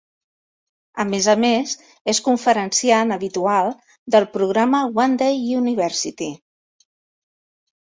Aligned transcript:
A 1.01 1.03
més 1.09 1.27
a 1.33 1.35
més, 1.43 1.73
és 2.13 2.21
conferenciant 2.29 3.13
habitual 3.17 3.71
del 4.17 4.27
programa 4.39 4.83
One 5.07 5.23
Day 5.23 5.39
University. 5.61 6.33